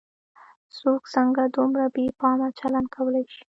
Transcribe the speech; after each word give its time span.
څوک 0.77 1.01
څنګه 1.15 1.43
دومره 1.55 1.85
بې 1.95 2.05
پامه 2.19 2.47
چلن 2.59 2.85
کولای 2.95 3.25
شي. 3.33 3.43